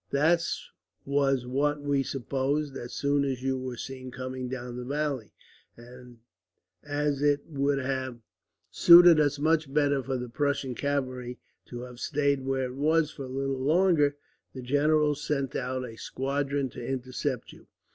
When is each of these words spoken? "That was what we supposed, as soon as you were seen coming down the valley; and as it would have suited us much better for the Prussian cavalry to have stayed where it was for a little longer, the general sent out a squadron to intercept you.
"That 0.09 0.43
was 1.05 1.45
what 1.45 1.79
we 1.83 2.01
supposed, 2.01 2.75
as 2.75 2.91
soon 2.91 3.23
as 3.23 3.43
you 3.43 3.59
were 3.59 3.77
seen 3.77 4.09
coming 4.09 4.49
down 4.49 4.75
the 4.75 4.83
valley; 4.83 5.31
and 5.77 6.17
as 6.81 7.21
it 7.21 7.45
would 7.45 7.77
have 7.77 8.17
suited 8.71 9.19
us 9.19 9.37
much 9.37 9.71
better 9.71 10.01
for 10.01 10.17
the 10.17 10.27
Prussian 10.27 10.73
cavalry 10.73 11.37
to 11.67 11.81
have 11.81 11.99
stayed 11.99 12.41
where 12.41 12.65
it 12.65 12.73
was 12.75 13.11
for 13.11 13.25
a 13.25 13.29
little 13.29 13.59
longer, 13.61 14.17
the 14.55 14.63
general 14.63 15.13
sent 15.13 15.55
out 15.55 15.85
a 15.85 15.97
squadron 15.97 16.69
to 16.69 16.83
intercept 16.83 17.53
you. 17.53 17.67